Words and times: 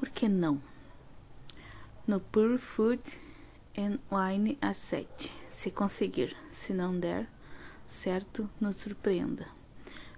Por 0.00 0.08
que 0.08 0.30
não? 0.30 0.62
No 2.06 2.20
Pure 2.20 2.56
Food 2.56 3.02
and 3.76 3.98
Wine 4.10 4.56
às 4.58 4.78
sete. 4.78 5.30
Se 5.50 5.70
conseguir, 5.70 6.34
se 6.54 6.72
não 6.72 6.98
der, 6.98 7.28
certo, 7.86 8.48
nos 8.58 8.76
surpreenda. 8.76 9.46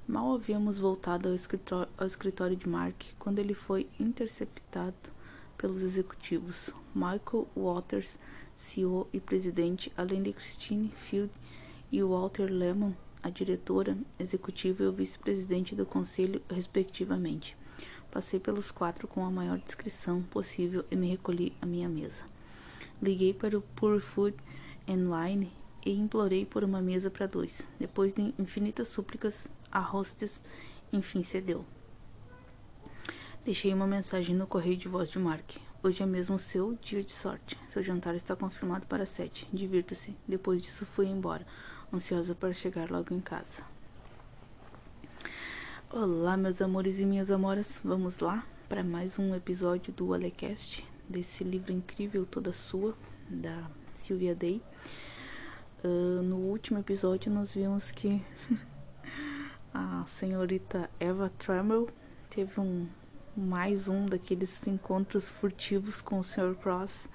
Mal 0.07 0.35
havíamos 0.35 0.79
voltado 0.79 1.29
ao 1.29 1.35
escritório, 1.35 1.93
ao 1.99 2.07
escritório 2.07 2.57
de 2.57 2.69
Mark 2.69 3.07
quando 3.19 3.41
ele 3.41 3.55
foi 3.55 3.89
interceptado 3.99 4.95
pelos 5.59 5.83
executivos 5.83 6.71
Michael 6.95 7.49
Waters, 7.57 8.21
CEO 8.55 9.09
e 9.13 9.19
presidente, 9.19 9.93
além 9.97 10.23
de 10.23 10.33
Christine 10.33 10.91
Field 10.91 11.33
e 11.91 12.01
Walter 12.05 12.49
Lemon, 12.49 12.93
a 13.21 13.31
diretora 13.31 13.99
executiva 14.17 14.85
e 14.85 14.87
o 14.87 14.93
vice-presidente 14.93 15.75
do 15.75 15.85
conselho, 15.85 16.41
respectivamente. 16.49 17.57
Passei 18.13 18.39
pelos 18.39 18.71
quatro 18.71 19.09
com 19.09 19.25
a 19.25 19.31
maior 19.31 19.57
discrição 19.57 20.23
possível 20.23 20.85
e 20.91 20.97
me 20.97 21.09
recolhi 21.09 21.57
à 21.63 21.65
minha 21.65 21.89
mesa. 21.89 22.23
Liguei 23.01 23.33
para 23.33 23.57
o 23.57 23.63
Pure 23.63 24.01
Food 24.01 24.37
and 24.87 25.09
Wine 25.11 25.51
e 25.83 25.93
implorei 25.93 26.45
por 26.45 26.63
uma 26.63 26.83
mesa 26.83 27.11
para 27.11 27.27
dois. 27.27 27.63
Depois 27.81 28.13
de 28.13 28.35
infinitas 28.39 28.89
súplicas, 28.89 29.49
a 29.73 29.81
hostess 29.81 30.43
enfim 30.93 31.23
cedeu. 31.23 31.65
Deixei 33.47 33.73
uma 33.73 33.87
mensagem 33.87 34.37
no 34.37 34.47
correio 34.47 34.77
de 34.77 34.89
voz 34.89 35.11
de 35.11 35.19
Mark. 35.19 35.57
Hoje 35.83 36.03
é 36.03 36.07
mesmo 36.07 36.39
seu 36.39 36.75
dia 36.83 37.03
de 37.03 37.13
sorte. 37.13 37.59
Seu 37.71 37.83
jantar 37.83 38.15
está 38.15 38.37
confirmado 38.37 38.87
para 38.87 39.07
sete. 39.07 39.49
Divirta-se. 39.51 40.15
Depois 40.29 40.63
disso 40.63 40.85
fui 40.85 41.07
embora, 41.07 41.47
ansiosa 41.91 42.35
para 42.35 42.53
chegar 42.53 42.91
logo 42.91 43.15
em 43.15 43.21
casa. 43.21 43.72
Olá, 45.95 46.39
meus 46.39 46.63
amores 46.63 46.99
e 46.99 47.05
minhas 47.05 47.31
amoras. 47.31 47.79
Vamos 47.85 48.19
lá 48.19 48.47
para 48.67 48.83
mais 48.83 49.19
um 49.19 49.35
episódio 49.35 49.93
do 49.93 50.15
Alecast, 50.15 50.89
desse 51.07 51.45
livro 51.45 51.71
incrível 51.71 52.25
toda 52.25 52.51
sua, 52.51 52.97
da 53.29 53.71
Sylvia 53.93 54.35
Day. 54.35 54.63
Uh, 55.85 56.23
no 56.23 56.37
último 56.37 56.79
episódio 56.79 57.31
nós 57.31 57.53
vimos 57.53 57.91
que 57.91 58.25
a 59.75 60.03
senhorita 60.07 60.89
Eva 60.99 61.31
Trammell 61.39 61.91
teve 62.31 62.59
um 62.59 62.89
mais 63.37 63.87
um 63.87 64.07
daqueles 64.07 64.67
encontros 64.67 65.29
furtivos 65.29 66.01
com 66.01 66.21
o 66.21 66.25
Sr. 66.25 66.55
Cross 66.55 67.07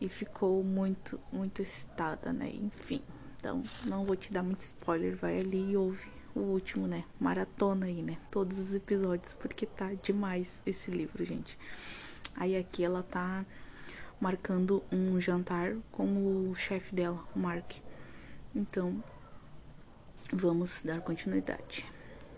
e 0.00 0.08
ficou 0.08 0.64
muito, 0.64 1.20
muito 1.32 1.62
excitada, 1.62 2.32
né? 2.32 2.50
Enfim, 2.52 3.00
então 3.38 3.62
não 3.86 4.04
vou 4.04 4.16
te 4.16 4.32
dar 4.32 4.42
muito 4.42 4.62
spoiler, 4.62 5.14
vai 5.14 5.38
ali 5.38 5.70
e 5.70 5.76
ouve 5.76 6.21
o 6.34 6.40
último, 6.40 6.86
né? 6.86 7.04
Maratona 7.20 7.86
aí, 7.86 8.02
né? 8.02 8.18
Todos 8.30 8.58
os 8.58 8.74
episódios, 8.74 9.34
porque 9.34 9.66
tá 9.66 9.92
demais 10.02 10.62
esse 10.66 10.90
livro, 10.90 11.24
gente. 11.24 11.58
Aí 12.34 12.56
aqui 12.56 12.84
ela 12.84 13.02
tá 13.02 13.44
marcando 14.20 14.82
um 14.90 15.20
jantar 15.20 15.74
com 15.90 16.50
o 16.50 16.54
chefe 16.54 16.94
dela, 16.94 17.22
o 17.34 17.38
Mark. 17.38 17.72
Então, 18.54 19.02
vamos 20.32 20.82
dar 20.82 21.00
continuidade. 21.00 21.84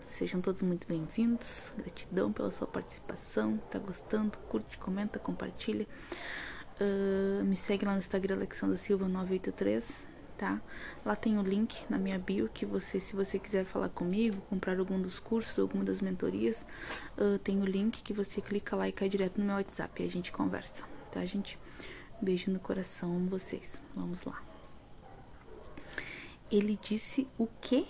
Sejam 0.07 0.41
todos 0.41 0.61
muito 0.61 0.87
bem-vindos. 0.87 1.71
Gratidão 1.77 2.31
pela 2.31 2.51
sua 2.51 2.67
participação. 2.67 3.57
Tá 3.69 3.77
gostando? 3.79 4.37
Curte, 4.49 4.77
comenta, 4.77 5.19
compartilha. 5.19 5.87
Uh, 6.79 7.43
me 7.43 7.55
segue 7.55 7.85
lá 7.85 7.93
no 7.93 7.99
Instagram 7.99 8.35
Alexandra 8.35 8.77
Silva 8.77 9.07
983, 9.07 10.07
tá? 10.37 10.61
Lá 11.05 11.15
tem 11.15 11.37
o 11.37 11.41
link 11.41 11.83
na 11.89 11.97
minha 11.97 12.19
bio 12.19 12.49
que 12.53 12.65
você, 12.65 12.99
se 12.99 13.15
você 13.15 13.39
quiser 13.39 13.65
falar 13.65 13.89
comigo, 13.89 14.41
comprar 14.49 14.79
algum 14.79 15.01
dos 15.01 15.19
cursos, 15.19 15.57
alguma 15.57 15.83
das 15.83 16.01
mentorias, 16.01 16.65
uh, 17.17 17.39
tem 17.39 17.61
o 17.61 17.65
link 17.65 18.03
que 18.03 18.13
você 18.13 18.41
clica 18.41 18.75
lá 18.75 18.87
e 18.87 18.91
cai 18.91 19.09
direto 19.09 19.39
no 19.39 19.45
meu 19.45 19.55
WhatsApp 19.55 20.01
e 20.01 20.05
a 20.05 20.09
gente 20.09 20.31
conversa, 20.31 20.83
tá, 21.11 21.25
gente? 21.25 21.57
Beijo 22.21 22.51
no 22.51 22.59
coração 22.59 23.25
vocês. 23.27 23.81
Vamos 23.93 24.23
lá. 24.23 24.41
Ele 26.51 26.79
disse 26.81 27.27
o 27.37 27.47
quê? 27.59 27.85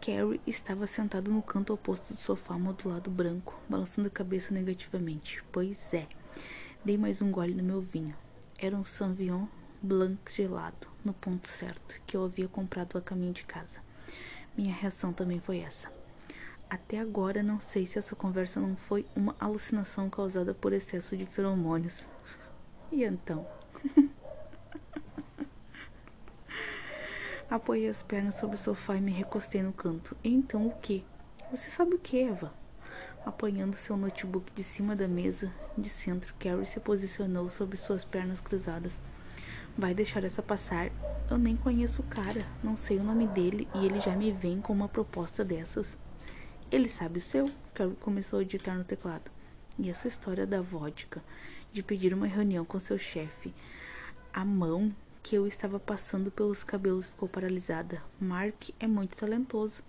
Carrie 0.00 0.40
estava 0.46 0.86
sentado 0.86 1.30
no 1.30 1.42
canto 1.42 1.74
oposto 1.74 2.14
do 2.14 2.18
sofá 2.18 2.58
modulado 2.58 3.10
branco, 3.10 3.60
balançando 3.68 4.08
a 4.08 4.10
cabeça 4.10 4.52
negativamente. 4.52 5.44
Pois 5.52 5.92
é. 5.92 6.08
Dei 6.82 6.96
mais 6.96 7.20
um 7.20 7.30
gole 7.30 7.54
no 7.54 7.62
meu 7.62 7.80
vinho. 7.80 8.16
Era 8.58 8.74
um 8.74 8.82
Sauvignon 8.82 9.46
Blanc 9.82 10.18
gelado, 10.30 10.88
no 11.02 11.12
ponto 11.14 11.48
certo, 11.48 12.00
que 12.06 12.16
eu 12.16 12.24
havia 12.24 12.46
comprado 12.46 12.98
a 12.98 13.00
caminho 13.00 13.32
de 13.32 13.44
casa. 13.44 13.80
Minha 14.56 14.74
reação 14.74 15.12
também 15.12 15.40
foi 15.40 15.60
essa. 15.60 15.90
Até 16.68 16.98
agora 17.00 17.42
não 17.42 17.58
sei 17.58 17.86
se 17.86 17.98
essa 17.98 18.14
conversa 18.14 18.60
não 18.60 18.76
foi 18.76 19.06
uma 19.16 19.34
alucinação 19.40 20.10
causada 20.10 20.52
por 20.52 20.72
excesso 20.72 21.16
de 21.16 21.24
feromônios. 21.24 22.06
E 22.92 23.02
então? 23.04 23.46
Apoiei 27.48 27.88
as 27.88 28.02
pernas 28.02 28.34
sobre 28.34 28.56
o 28.56 28.58
sofá 28.58 28.96
e 28.96 29.00
me 29.00 29.10
recostei 29.10 29.62
no 29.62 29.72
canto. 29.72 30.16
Então 30.22 30.66
o 30.66 30.76
que? 30.76 31.04
Você 31.50 31.70
sabe 31.70 31.94
o 31.94 31.98
que, 31.98 32.22
Eva? 32.22 32.52
Apanhando 33.24 33.74
seu 33.74 33.96
notebook 33.96 34.52
de 34.52 34.62
cima 34.62 34.94
da 34.94 35.08
mesa 35.08 35.52
de 35.76 35.88
centro, 35.88 36.34
Carrie 36.38 36.66
se 36.66 36.78
posicionou 36.78 37.50
sobre 37.50 37.76
suas 37.76 38.04
pernas 38.04 38.40
cruzadas. 38.40 39.00
Vai 39.80 39.94
deixar 39.94 40.22
essa 40.24 40.42
passar? 40.42 40.90
Eu 41.30 41.38
nem 41.38 41.56
conheço 41.56 42.02
o 42.02 42.04
cara, 42.04 42.44
não 42.62 42.76
sei 42.76 42.98
o 42.98 43.02
nome 43.02 43.26
dele 43.26 43.66
e 43.74 43.86
ele 43.86 43.98
já 43.98 44.14
me 44.14 44.30
vem 44.30 44.60
com 44.60 44.74
uma 44.74 44.90
proposta 44.90 45.42
dessas. 45.42 45.96
Ele 46.70 46.86
sabe 46.86 47.16
o 47.16 47.22
seu? 47.22 47.46
Carrie 47.72 47.96
começou 47.96 48.40
a 48.40 48.44
digitar 48.44 48.76
no 48.76 48.84
teclado. 48.84 49.30
E 49.78 49.88
essa 49.88 50.06
história 50.06 50.46
da 50.46 50.60
vodka, 50.60 51.24
de 51.72 51.82
pedir 51.82 52.12
uma 52.12 52.26
reunião 52.26 52.62
com 52.62 52.78
seu 52.78 52.98
chefe. 52.98 53.54
A 54.30 54.44
mão 54.44 54.94
que 55.22 55.34
eu 55.34 55.46
estava 55.46 55.80
passando 55.80 56.30
pelos 56.30 56.62
cabelos 56.62 57.06
ficou 57.06 57.26
paralisada. 57.26 58.02
Mark 58.20 58.68
é 58.78 58.86
muito 58.86 59.16
talentoso. 59.16 59.82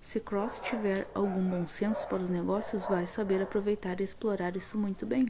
Se 0.00 0.20
Cross 0.20 0.60
tiver 0.60 1.10
algum 1.12 1.42
bom 1.42 1.66
senso 1.66 2.06
para 2.06 2.22
os 2.22 2.30
negócios, 2.30 2.86
vai 2.86 3.04
saber 3.08 3.42
aproveitar 3.42 4.00
e 4.00 4.04
explorar 4.04 4.56
isso 4.56 4.78
muito 4.78 5.04
bem. 5.04 5.26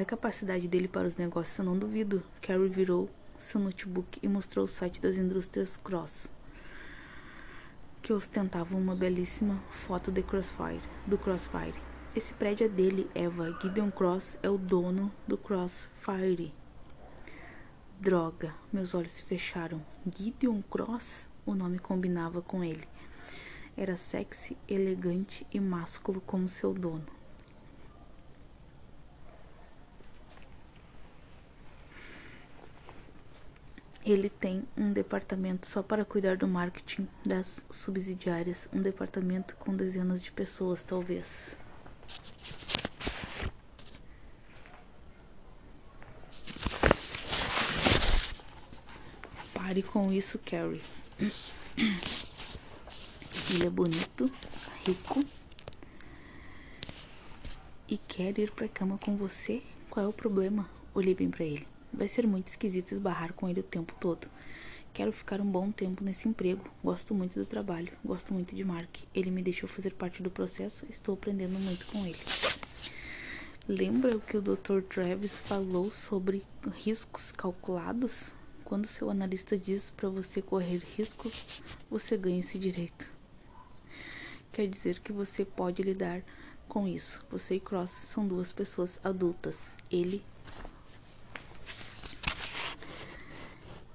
Da 0.00 0.06
capacidade 0.06 0.66
dele 0.66 0.88
para 0.88 1.06
os 1.06 1.16
negócios, 1.16 1.58
eu 1.58 1.62
não 1.62 1.78
duvido. 1.78 2.22
Carrie 2.40 2.70
virou 2.70 3.10
seu 3.36 3.60
notebook 3.60 4.18
e 4.22 4.28
mostrou 4.28 4.64
o 4.64 4.66
site 4.66 4.98
das 4.98 5.18
indústrias 5.18 5.76
Cross, 5.76 6.26
que 8.00 8.10
ostentava 8.10 8.74
uma 8.74 8.96
belíssima 8.96 9.62
foto 9.68 10.10
de 10.10 10.22
Crossfire, 10.22 10.80
do 11.06 11.18
Crossfire. 11.18 11.74
Esse 12.16 12.32
prédio 12.32 12.64
é 12.64 12.68
dele, 12.70 13.10
Eva. 13.14 13.54
Gideon 13.60 13.90
Cross 13.90 14.38
é 14.42 14.48
o 14.48 14.56
dono 14.56 15.12
do 15.28 15.36
Crossfire. 15.36 16.54
Droga, 18.00 18.54
meus 18.72 18.94
olhos 18.94 19.12
se 19.12 19.22
fecharam. 19.22 19.84
Gideon 20.16 20.62
Cross? 20.62 21.28
O 21.44 21.54
nome 21.54 21.78
combinava 21.78 22.40
com 22.40 22.64
ele. 22.64 22.88
Era 23.76 23.98
sexy, 23.98 24.56
elegante 24.66 25.46
e 25.52 25.60
másculo 25.60 26.22
como 26.22 26.48
seu 26.48 26.72
dono. 26.72 27.19
Ele 34.04 34.30
tem 34.30 34.64
um 34.76 34.92
departamento 34.92 35.66
só 35.66 35.82
para 35.82 36.04
cuidar 36.04 36.36
do 36.36 36.48
marketing 36.48 37.06
das 37.24 37.62
subsidiárias, 37.70 38.68
um 38.72 38.80
departamento 38.80 39.54
com 39.56 39.76
dezenas 39.76 40.22
de 40.22 40.32
pessoas, 40.32 40.82
talvez. 40.82 41.56
Pare 49.52 49.82
com 49.82 50.10
isso, 50.10 50.38
Carrie. 50.38 50.82
Ele 53.50 53.66
é 53.66 53.70
bonito, 53.70 54.30
rico 54.84 55.24
e 57.90 57.98
quer 57.98 58.38
ir 58.38 58.52
pra 58.52 58.68
cama 58.68 58.96
com 58.98 59.16
você? 59.16 59.62
Qual 59.90 60.06
é 60.06 60.08
o 60.08 60.12
problema? 60.12 60.68
Olhei 60.94 61.14
bem 61.14 61.28
para 61.28 61.44
ele. 61.44 61.69
Vai 61.92 62.08
ser 62.08 62.26
muito 62.26 62.48
esquisito 62.48 62.92
esbarrar 62.92 63.32
com 63.32 63.48
ele 63.48 63.60
o 63.60 63.64
tempo 63.64 63.94
todo. 64.00 64.28
Quero 64.92 65.12
ficar 65.12 65.40
um 65.40 65.50
bom 65.50 65.70
tempo 65.70 66.02
nesse 66.02 66.28
emprego. 66.28 66.64
Gosto 66.82 67.14
muito 67.14 67.38
do 67.38 67.46
trabalho. 67.46 67.92
Gosto 68.04 68.34
muito 68.34 68.54
de 68.54 68.64
Mark. 68.64 68.98
Ele 69.14 69.30
me 69.30 69.42
deixou 69.42 69.68
fazer 69.68 69.94
parte 69.94 70.22
do 70.22 70.30
processo. 70.30 70.84
Estou 70.90 71.14
aprendendo 71.14 71.58
muito 71.58 71.86
com 71.86 72.04
ele. 72.04 72.18
Lembra 73.68 74.16
o 74.16 74.20
que 74.20 74.36
o 74.36 74.42
Dr. 74.42 74.82
Travis 74.88 75.38
falou 75.38 75.90
sobre 75.92 76.44
riscos 76.72 77.30
calculados? 77.30 78.34
Quando 78.64 78.88
seu 78.88 79.10
analista 79.10 79.56
diz 79.56 79.90
para 79.90 80.08
você 80.08 80.42
correr 80.42 80.80
riscos, 80.96 81.62
você 81.88 82.16
ganha 82.16 82.40
esse 82.40 82.58
direito. 82.58 83.10
Quer 84.52 84.66
dizer 84.66 84.98
que 84.98 85.12
você 85.12 85.44
pode 85.44 85.82
lidar 85.82 86.22
com 86.68 86.86
isso. 86.86 87.24
Você 87.30 87.56
e 87.56 87.60
Cross 87.60 87.90
são 87.90 88.26
duas 88.26 88.52
pessoas 88.52 88.98
adultas. 89.04 89.76
Ele 89.90 90.22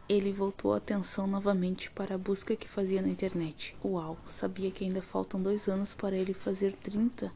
Ele 0.07 0.31
voltou 0.31 0.73
a 0.73 0.77
atenção 0.77 1.25
novamente 1.25 1.89
para 1.91 2.15
a 2.15 2.17
busca 2.17 2.55
que 2.55 2.67
fazia 2.67 3.01
na 3.01 3.07
internet. 3.07 3.75
Uau, 3.83 4.17
sabia 4.29 4.69
que 4.69 4.83
ainda 4.83 5.01
faltam 5.01 5.41
dois 5.41 5.67
anos 5.67 5.93
para 5.93 6.15
ele 6.15 6.33
fazer 6.33 6.73
30 6.73 7.31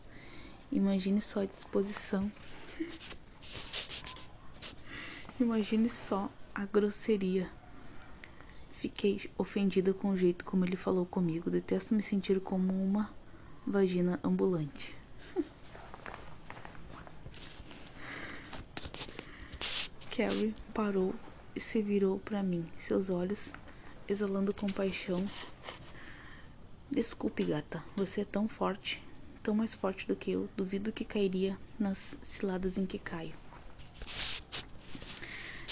Imagine 0.72 1.20
só 1.20 1.42
a 1.42 1.46
disposição. 1.46 2.32
Imagine 5.40 5.90
só 5.90 6.30
a 6.54 6.64
grosseria. 6.66 7.50
Fiquei 8.74 9.32
ofendida 9.36 9.92
com 9.94 10.12
o 10.12 10.18
jeito 10.18 10.46
como 10.46 10.64
ele 10.64 10.76
falou 10.76 11.08
comigo. 11.08 11.50
Detesto 11.50 11.96
me 11.96 12.04
sentir 12.04 12.40
como 12.40 12.72
uma 12.72 13.10
vagina 13.66 14.20
ambulante. 14.24 14.96
Carrie 20.16 20.54
parou 20.72 21.16
se 21.58 21.82
virou 21.82 22.20
para 22.20 22.44
mim, 22.44 22.66
seus 22.78 23.10
olhos 23.10 23.52
exalando 24.08 24.54
compaixão. 24.54 25.26
Desculpe, 26.90 27.44
gata, 27.44 27.84
você 27.96 28.22
é 28.22 28.26
tão 28.26 28.48
forte, 28.48 29.02
tão 29.44 29.56
mais 29.56 29.74
forte 29.74 30.08
do 30.08 30.16
que 30.16 30.32
eu. 30.32 30.50
Duvido 30.58 30.92
que 30.92 31.06
cairia 31.06 31.58
nas 31.78 32.18
ciladas 32.24 32.78
em 32.78 32.86
que 32.86 32.98
caio. 32.98 33.34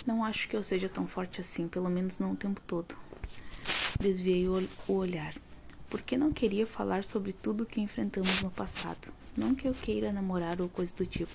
Não 0.05 0.23
acho 0.23 0.47
que 0.47 0.55
eu 0.55 0.63
seja 0.63 0.87
tão 0.87 1.07
forte 1.07 1.41
assim, 1.41 1.67
pelo 1.67 1.89
menos 1.89 2.19
não 2.19 2.33
o 2.33 2.35
tempo 2.35 2.61
todo. 2.65 2.95
Desviei 3.99 4.47
o, 4.47 4.69
o 4.87 4.93
olhar, 4.93 5.33
porque 5.89 6.15
não 6.15 6.31
queria 6.31 6.67
falar 6.67 7.03
sobre 7.03 7.33
tudo 7.33 7.63
o 7.63 7.65
que 7.65 7.81
enfrentamos 7.81 8.43
no 8.43 8.51
passado. 8.51 9.11
Não 9.35 9.55
que 9.55 9.67
eu 9.67 9.73
queira 9.73 10.13
namorar 10.13 10.61
ou 10.61 10.69
coisa 10.69 10.93
do 10.95 11.05
tipo, 11.05 11.33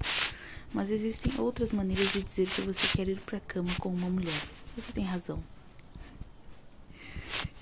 mas 0.73 0.91
existem 0.91 1.39
outras 1.39 1.73
maneiras 1.73 2.13
de 2.13 2.23
dizer 2.23 2.49
que 2.49 2.63
você 2.63 2.97
quer 2.97 3.09
ir 3.09 3.21
para 3.21 3.41
cama 3.41 3.71
com 3.79 3.91
uma 3.91 4.09
mulher. 4.09 4.43
Você 4.77 4.93
tem 4.93 5.05
razão. 5.05 5.43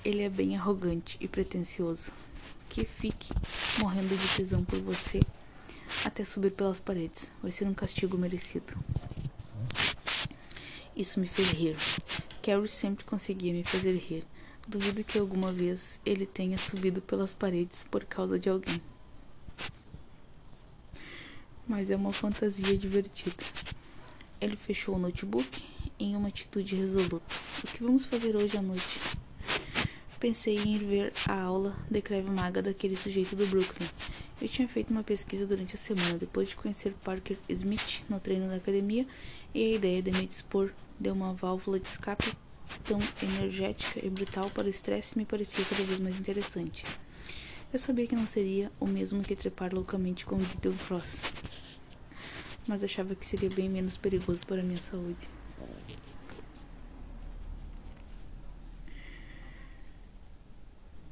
Ele 0.04 0.22
é 0.22 0.28
bem 0.28 0.56
arrogante 0.56 1.16
e 1.20 1.26
pretensioso. 1.26 2.12
Que 2.68 2.84
fique 2.84 3.34
morrendo 3.80 4.16
de 4.16 4.36
tesão 4.36 4.64
por 4.64 4.80
você 4.80 5.20
até 6.04 6.24
subir 6.24 6.52
pelas 6.52 6.78
paredes. 6.78 7.28
Vai 7.42 7.50
ser 7.50 7.66
um 7.66 7.74
castigo 7.74 8.16
merecido. 8.16 8.74
Isso 10.96 11.18
me 11.18 11.26
fez 11.26 11.50
rir. 11.50 11.76
Carrie 12.42 12.68
sempre 12.68 13.04
conseguia 13.04 13.52
me 13.52 13.64
fazer 13.64 13.96
rir. 13.96 14.24
Duvido 14.68 15.02
que 15.02 15.18
alguma 15.18 15.50
vez 15.50 15.98
ele 16.06 16.26
tenha 16.26 16.56
subido 16.56 17.00
pelas 17.00 17.34
paredes 17.34 17.84
por 17.90 18.04
causa 18.04 18.38
de 18.38 18.48
alguém. 18.48 18.80
Mas 21.70 21.88
é 21.88 21.94
uma 21.94 22.12
fantasia 22.12 22.76
divertida. 22.76 23.44
Ele 24.40 24.56
fechou 24.56 24.96
o 24.96 24.98
notebook 24.98 25.46
em 26.00 26.16
uma 26.16 26.26
atitude 26.26 26.74
resoluta. 26.74 27.32
O 27.62 27.66
que 27.68 27.84
vamos 27.84 28.06
fazer 28.06 28.34
hoje 28.34 28.58
à 28.58 28.60
noite? 28.60 28.98
Pensei 30.18 30.58
em 30.58 30.74
ir 30.74 30.84
ver 30.84 31.12
a 31.28 31.40
aula 31.40 31.76
de 31.88 32.02
Krav 32.02 32.28
Maga 32.28 32.60
daquele 32.60 32.96
sujeito 32.96 33.36
do 33.36 33.46
Brooklyn. 33.46 33.88
Eu 34.42 34.48
tinha 34.48 34.66
feito 34.66 34.90
uma 34.90 35.04
pesquisa 35.04 35.46
durante 35.46 35.76
a 35.76 35.78
semana, 35.78 36.18
depois 36.18 36.48
de 36.48 36.56
conhecer 36.56 36.92
Parker 37.04 37.38
Smith 37.48 38.02
no 38.08 38.18
treino 38.18 38.48
da 38.48 38.56
academia, 38.56 39.06
e 39.54 39.62
a 39.62 39.76
ideia 39.76 40.02
de 40.02 40.10
me 40.10 40.26
dispor 40.26 40.72
de 40.98 41.08
uma 41.12 41.34
válvula 41.34 41.78
de 41.78 41.86
escape 41.86 42.32
tão 42.82 42.98
energética 43.22 44.04
e 44.04 44.10
brutal 44.10 44.50
para 44.50 44.66
o 44.66 44.68
estresse 44.68 45.16
me 45.16 45.24
parecia 45.24 45.64
cada 45.64 45.84
vez 45.84 46.00
mais 46.00 46.18
interessante. 46.18 46.84
Eu 47.72 47.78
sabia 47.78 48.04
que 48.04 48.16
não 48.16 48.26
seria 48.26 48.72
o 48.80 48.86
mesmo 48.86 49.22
que 49.22 49.36
trepar 49.36 49.72
loucamente 49.72 50.26
com 50.26 50.40
Gideon 50.40 50.74
Cross, 50.88 51.20
mas 52.66 52.82
achava 52.82 53.14
que 53.14 53.24
seria 53.24 53.48
bem 53.48 53.68
menos 53.68 53.96
perigoso 53.96 54.44
para 54.44 54.60
a 54.60 54.64
minha 54.64 54.76
saúde. 54.76 55.28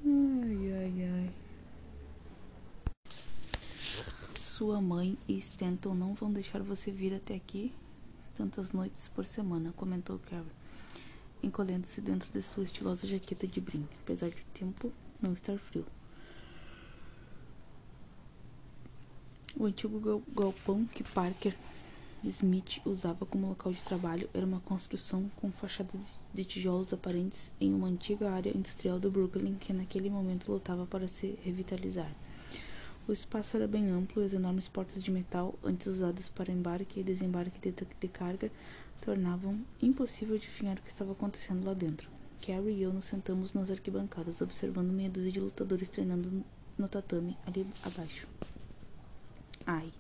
Ai, 0.05 0.73
ai, 0.73 1.05
ai. 1.13 1.31
Sua 4.35 4.81
mãe 4.81 5.17
e 5.29 5.39
Stanton 5.39 5.95
não 5.95 6.13
vão 6.13 6.33
deixar 6.33 6.61
você 6.61 6.91
vir 6.91 7.15
até 7.15 7.37
aqui 7.37 7.73
tantas 8.35 8.73
noites 8.73 9.07
por 9.09 9.25
semana, 9.25 9.73
comentou 9.77 10.19
Carrie, 10.19 10.45
encolhendo-se 11.41 12.01
dentro 12.01 12.33
de 12.33 12.43
sua 12.43 12.65
estilosa 12.65 13.07
jaqueta 13.07 13.47
de 13.47 13.61
brim, 13.61 13.87
apesar 14.03 14.29
de 14.29 14.43
o 14.43 14.45
tempo 14.53 14.93
não 15.23 15.33
estar 15.33 15.57
frio. 15.59 15.87
O 19.61 19.67
antigo 19.67 20.23
galpão 20.37 20.85
que 20.85 21.03
Parker 21.03 21.53
Smith 22.23 22.81
usava 22.85 23.27
como 23.27 23.49
local 23.49 23.73
de 23.73 23.83
trabalho 23.83 24.31
era 24.33 24.47
uma 24.47 24.61
construção 24.61 25.29
com 25.35 25.51
fachada 25.51 25.91
de 26.33 26.45
tijolos 26.45 26.93
aparentes 26.93 27.51
em 27.61 27.75
uma 27.75 27.89
antiga 27.89 28.31
área 28.31 28.57
industrial 28.57 29.01
do 29.01 29.11
Brooklyn 29.11 29.57
que 29.57 29.73
naquele 29.73 30.09
momento 30.09 30.53
lutava 30.53 30.87
para 30.87 31.09
se 31.09 31.37
revitalizar. 31.43 32.09
O 33.09 33.13
espaço 33.13 33.57
era 33.57 33.67
bem 33.67 33.91
amplo 33.91 34.23
e 34.23 34.27
as 34.27 34.33
enormes 34.33 34.69
portas 34.69 35.03
de 35.03 35.11
metal, 35.11 35.53
antes 35.65 35.89
usadas 35.89 36.29
para 36.29 36.53
embarque 36.53 37.01
e 37.01 37.03
desembarque 37.03 37.59
de, 37.59 37.75
de 38.01 38.09
carga, 38.09 38.53
tornavam 39.01 39.59
impossível 39.83 40.37
adivinhar 40.37 40.79
o 40.79 40.83
que 40.83 40.89
estava 40.89 41.11
acontecendo 41.11 41.67
lá 41.67 41.75
dentro. 41.75 42.09
Carrie 42.47 42.77
e 42.77 42.83
eu 42.83 42.93
nos 42.93 43.07
sentamos 43.07 43.53
nas 43.55 43.73
arquibancadas, 43.73 44.41
observando 44.41 44.93
meia 44.93 45.11
dúzia 45.11 45.33
de 45.33 45.41
lutadores 45.41 45.89
treinando 45.89 46.45
no 46.79 46.89
tatame, 46.89 47.37
ali 47.45 47.67
abaixo. 47.85 48.29
Ai! 49.69 49.93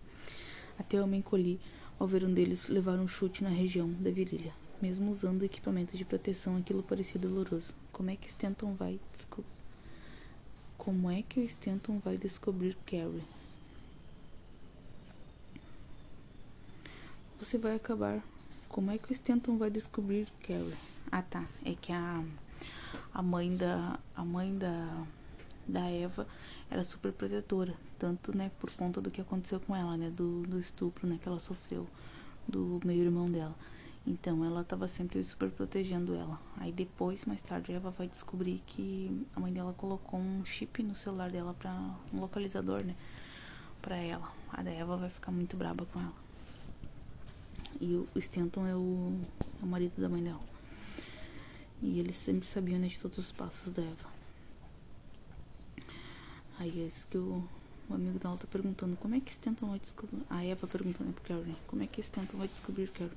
Até 0.76 0.99
eu 0.99 1.06
me 1.06 1.19
encolhi 1.19 1.61
ao 1.97 2.09
ver 2.09 2.25
um 2.25 2.35
deles 2.35 2.69
levar 2.69 2.99
um 2.99 3.06
chute 3.06 3.44
na 3.44 3.50
região 3.50 3.88
da 3.93 4.11
virilha. 4.11 4.53
Mesmo 4.82 5.12
usando 5.12 5.44
equipamento 5.44 5.97
de 5.97 6.05
proteção, 6.05 6.56
aquilo 6.56 6.82
parecia 6.82 7.20
doloroso. 7.20 7.73
Como 7.93 8.11
é 8.11 8.17
que 8.17 8.29
Stanton 8.29 8.75
vai 8.75 8.99
desculpa 9.12 9.59
como 10.88 11.11
é 11.11 11.20
que 11.20 11.38
o 11.38 11.44
Stanton 11.44 11.99
vai 11.99 12.17
descobrir 12.17 12.75
Carrie? 12.87 13.23
Você 17.38 17.59
vai 17.59 17.75
acabar. 17.75 18.23
Como 18.71 18.91
é 18.91 18.97
que 18.97 19.11
o 19.11 19.12
Stanton 19.12 19.59
vai 19.59 19.69
descobrir 19.69 20.29
Carrie? 20.41 20.79
Ah, 21.12 21.21
tá. 21.21 21.44
É 21.62 21.75
que 21.75 21.93
a 21.93 22.25
a 23.12 23.23
mãe 23.23 23.55
da 23.55 23.99
a 24.17 24.25
mãe 24.25 24.56
da 24.56 25.05
da 25.67 25.91
Eva 25.91 26.26
era 26.70 26.85
super 26.85 27.12
protetora, 27.12 27.75
tanto, 27.99 28.37
né, 28.37 28.50
por 28.61 28.70
conta 28.73 29.00
do 29.00 29.11
que 29.11 29.20
aconteceu 29.20 29.59
com 29.61 29.75
ela, 29.75 29.97
né, 29.97 30.11
do, 30.11 30.43
do 30.43 30.59
estupro, 30.59 31.06
né, 31.06 31.19
que 31.20 31.29
ela 31.29 31.41
sofreu 31.41 31.87
do 32.47 32.81
meio-irmão 32.85 33.31
dela. 33.31 33.55
Então 34.06 34.43
ela 34.43 34.62
estava 34.62 34.88
sempre 34.88 35.23
super 35.23 35.50
protegendo 35.50 36.15
ela. 36.15 36.41
Aí 36.56 36.73
depois, 36.73 37.26
mais 37.26 37.43
tarde, 37.43 37.73
a 37.73 37.76
Eva 37.76 37.91
vai 37.91 38.09
descobrir 38.09 38.62
que 38.67 39.26
a 39.37 39.41
mãe 39.41 39.53
dela 39.53 39.75
colocou 39.75 40.19
um 40.19 40.43
chip 40.44 40.82
no 40.82 40.97
celular 40.97 41.31
dela 41.31 41.55
para 41.59 41.73
um 42.12 42.20
localizador, 42.20 42.82
né? 42.82 42.94
Pra 43.82 43.97
ela. 43.97 44.32
A 44.50 44.62
Eva 44.62 44.97
vai 44.97 45.11
ficar 45.11 45.31
muito 45.31 45.59
braba 45.59 45.85
com 45.87 46.00
ela. 46.00 46.14
E 47.81 47.95
o 47.95 48.09
Stanton 48.16 48.66
é 48.66 48.75
o, 48.75 49.21
é 49.61 49.64
o 49.64 49.66
marido 49.66 50.00
da 50.00 50.09
mãe 50.09 50.23
dela. 50.23 50.40
E 51.83 52.00
eles 52.00 52.16
sempre 52.16 52.49
sabiam 52.49 52.78
né, 52.78 52.88
de 52.88 52.99
todos 52.99 53.19
os 53.19 53.31
passos 53.31 53.71
da 53.73 53.83
Eva. 53.83 54.18
Aí 56.59 56.83
é 56.83 56.87
isso 56.87 57.07
que 57.07 57.17
o, 57.17 57.43
o 57.88 57.95
amigo 57.95 58.19
dela 58.19 58.37
tá 58.37 58.47
perguntando, 58.50 58.97
como 58.97 59.15
é 59.15 59.21
que 59.21 59.31
Stanton 59.31 59.69
vai 59.69 59.79
descobrir. 59.79 60.23
A 60.29 60.45
Eva 60.45 60.67
perguntando 60.67 61.12
pro 61.12 61.23
Carrie, 61.23 61.57
como 61.69 61.83
é 61.83 61.87
que 61.87 62.00
Stanton 62.00 62.37
vai 62.37 62.49
descobrir 62.49 62.88
Carrie? 62.88 63.12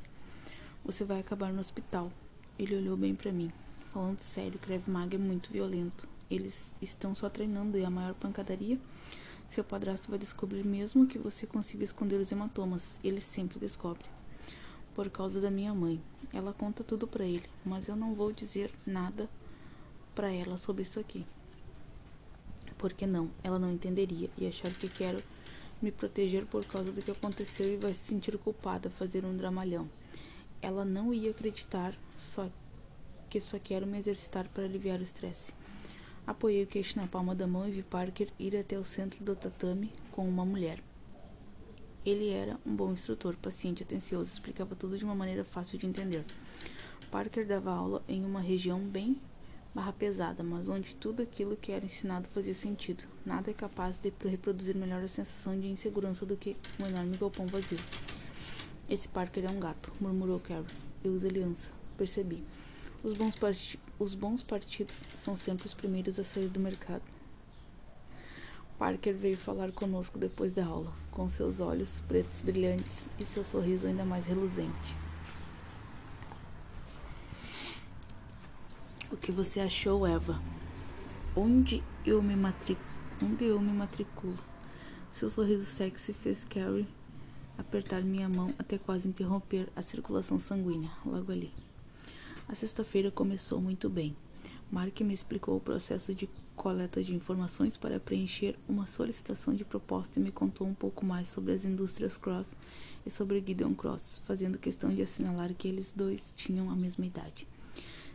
Você 0.85 1.03
vai 1.03 1.19
acabar 1.19 1.51
no 1.51 1.59
hospital. 1.59 2.11
Ele 2.57 2.75
olhou 2.75 2.95
bem 2.95 3.15
para 3.15 3.31
mim. 3.31 3.51
Falando 3.91 4.21
sério, 4.21 4.59
Krav 4.59 4.87
Maga 4.87 5.15
é 5.15 5.19
muito 5.19 5.51
violento. 5.51 6.07
Eles 6.29 6.73
estão 6.81 7.13
só 7.15 7.29
treinando 7.29 7.77
e 7.77 7.83
a 7.83 7.89
maior 7.89 8.13
pancadaria. 8.13 8.79
Seu 9.47 9.63
padrasto 9.63 10.09
vai 10.09 10.17
descobrir 10.17 10.63
mesmo 10.63 11.07
que 11.07 11.17
você 11.17 11.45
consiga 11.45 11.83
esconder 11.83 12.19
os 12.19 12.31
hematomas. 12.31 12.99
Ele 13.03 13.19
sempre 13.19 13.59
descobre. 13.59 14.05
Por 14.95 15.09
causa 15.09 15.41
da 15.41 15.51
minha 15.51 15.73
mãe. 15.73 16.01
Ela 16.31 16.53
conta 16.53 16.83
tudo 16.83 17.07
para 17.07 17.25
ele, 17.25 17.49
mas 17.65 17.87
eu 17.87 17.95
não 17.95 18.13
vou 18.13 18.31
dizer 18.31 18.71
nada 18.85 19.27
para 20.15 20.31
ela 20.31 20.57
sobre 20.57 20.83
isso 20.83 20.99
aqui. 20.99 21.25
Porque 22.81 23.07
não, 23.07 23.31
ela 23.41 23.57
não 23.57 23.71
entenderia 23.71 24.29
e 24.37 24.45
achar 24.45 24.73
que 24.73 24.89
quero 24.89 25.23
me 25.81 25.89
proteger 25.89 26.45
por 26.45 26.65
causa 26.65 26.91
do 26.91 27.01
que 27.01 27.11
aconteceu 27.11 27.73
e 27.73 27.77
vai 27.77 27.93
se 27.93 28.01
sentir 28.01 28.37
culpada, 28.37 28.89
fazer 28.89 29.23
um 29.23 29.37
dramalhão 29.37 29.87
ela 30.61 30.85
não 30.85 31.13
ia 31.13 31.31
acreditar 31.31 31.97
só 32.17 32.47
que 33.29 33.39
só 33.39 33.57
quero 33.57 33.87
me 33.87 33.97
exercitar 33.97 34.47
para 34.49 34.63
aliviar 34.63 34.99
o 34.99 35.03
estresse. 35.03 35.53
Apoiei 36.27 36.63
o 36.63 36.67
queixo 36.67 36.97
na 36.97 37.07
palma 37.07 37.33
da 37.33 37.47
mão 37.47 37.67
e 37.67 37.71
vi 37.71 37.81
Parker 37.81 38.27
ir 38.37 38.55
até 38.55 38.77
o 38.77 38.83
centro 38.83 39.23
do 39.23 39.35
tatame 39.35 39.91
com 40.11 40.27
uma 40.27 40.45
mulher. 40.45 40.79
Ele 42.05 42.29
era 42.29 42.59
um 42.65 42.75
bom 42.75 42.91
instrutor, 42.91 43.35
paciente 43.37 43.83
atencioso, 43.83 44.31
explicava 44.31 44.75
tudo 44.75 44.97
de 44.97 45.05
uma 45.05 45.15
maneira 45.15 45.43
fácil 45.43 45.77
de 45.77 45.87
entender. 45.87 46.25
Parker 47.09 47.47
dava 47.47 47.71
aula 47.71 48.03
em 48.07 48.23
uma 48.23 48.41
região 48.41 48.79
bem 48.79 49.17
barra 49.73 49.93
pesada, 49.93 50.43
mas 50.43 50.67
onde 50.67 50.95
tudo 50.95 51.23
aquilo 51.23 51.55
que 51.55 51.71
era 51.71 51.85
ensinado 51.85 52.27
fazia 52.29 52.53
sentido. 52.53 53.03
Nada 53.25 53.51
é 53.51 53.53
capaz 53.53 53.97
de 53.97 54.11
reproduzir 54.25 54.75
melhor 54.75 55.03
a 55.03 55.07
sensação 55.07 55.59
de 55.59 55.67
insegurança 55.67 56.25
do 56.25 56.35
que 56.35 56.57
um 56.79 56.85
enorme 56.85 57.17
galpão 57.17 57.47
vazio. 57.47 57.79
Esse 58.89 59.07
Parker 59.07 59.45
é 59.45 59.49
um 59.49 59.59
gato, 59.59 59.91
murmurou 60.01 60.39
Carrie. 60.39 60.65
Eu 61.03 61.13
uso 61.13 61.27
aliança. 61.27 61.69
Percebi. 61.97 62.43
Os 63.03 63.13
bons, 63.13 63.35
os 63.97 64.13
bons 64.13 64.43
partidos 64.43 65.03
são 65.17 65.35
sempre 65.35 65.65
os 65.65 65.73
primeiros 65.73 66.19
a 66.19 66.23
sair 66.23 66.47
do 66.47 66.59
mercado. 66.59 67.03
Parker 68.77 69.15
veio 69.15 69.37
falar 69.37 69.71
conosco 69.71 70.17
depois 70.17 70.53
da 70.53 70.65
aula, 70.65 70.91
com 71.11 71.29
seus 71.29 71.59
olhos 71.59 72.01
pretos 72.07 72.41
brilhantes 72.41 73.07
e 73.19 73.25
seu 73.25 73.43
sorriso 73.43 73.87
ainda 73.87 74.03
mais 74.03 74.25
reluzente. 74.25 74.95
Que 79.21 79.31
você 79.31 79.59
achou, 79.59 80.07
Eva? 80.07 80.41
Onde 81.35 81.83
eu 82.03 82.23
me 82.23 82.35
matriculo? 82.35 82.89
Onde 83.21 83.45
eu 83.45 83.61
me 83.61 83.71
matriculo? 83.71 84.35
Seu 85.11 85.29
sorriso 85.29 85.63
sexy 85.63 86.11
fez 86.11 86.43
Carrie 86.43 86.87
apertar 87.55 88.01
minha 88.01 88.27
mão 88.27 88.47
até 88.57 88.79
quase 88.79 89.07
interromper 89.07 89.69
a 89.75 89.81
circulação 89.83 90.39
sanguínea, 90.39 90.89
logo 91.05 91.31
ali. 91.31 91.53
A 92.49 92.55
sexta-feira 92.55 93.11
começou 93.11 93.61
muito 93.61 93.87
bem. 93.91 94.15
Mark 94.71 94.99
me 95.01 95.13
explicou 95.13 95.55
o 95.55 95.61
processo 95.61 96.15
de 96.15 96.27
coleta 96.55 97.03
de 97.03 97.13
informações 97.13 97.77
para 97.77 97.99
preencher 97.99 98.57
uma 98.67 98.87
solicitação 98.87 99.53
de 99.53 99.63
proposta 99.63 100.19
e 100.19 100.23
me 100.23 100.31
contou 100.31 100.65
um 100.65 100.73
pouco 100.73 101.05
mais 101.05 101.27
sobre 101.27 101.53
as 101.53 101.63
indústrias 101.63 102.17
Cross 102.17 102.55
e 103.05 103.09
sobre 103.11 103.43
Gideon 103.45 103.75
Cross, 103.75 104.19
fazendo 104.25 104.57
questão 104.57 104.89
de 104.89 105.03
assinalar 105.03 105.53
que 105.53 105.67
eles 105.67 105.93
dois 105.95 106.33
tinham 106.35 106.71
a 106.71 106.75
mesma 106.75 107.05
idade. 107.05 107.50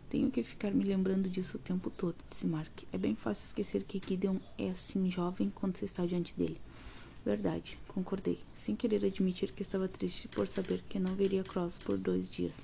Tenho 0.09 0.31
que 0.31 0.43
ficar 0.43 0.71
me 0.71 0.85
lembrando 0.85 1.29
disso 1.29 1.57
o 1.57 1.61
tempo 1.61 1.91
todo, 1.91 2.15
disse 2.31 2.47
Mark. 2.47 2.85
É 2.93 2.99
bem 2.99 3.17
fácil 3.17 3.45
esquecer 3.45 3.83
que 3.83 4.01
Gideon 4.07 4.37
é 4.57 4.71
assim 4.71 5.11
jovem 5.11 5.51
quando 5.55 5.77
você 5.77 5.85
está 5.85 6.07
diante 6.07 6.33
dele. 6.35 6.61
Verdade, 7.25 7.77
concordei, 7.89 8.39
sem 8.55 8.77
querer 8.77 9.05
admitir 9.05 9.51
que 9.51 9.63
estava 9.63 9.89
triste 9.89 10.29
por 10.29 10.47
saber 10.47 10.81
que 10.89 11.01
não 11.01 11.17
veria 11.17 11.43
Cross 11.43 11.79
por 11.79 11.99
dois 11.99 12.31
dias. 12.31 12.55